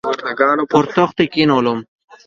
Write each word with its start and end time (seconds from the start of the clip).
پر 0.71 0.83
تخت 0.95 1.13
به 1.17 1.21
یې 1.23 1.27
کښېنوم. 1.33 1.79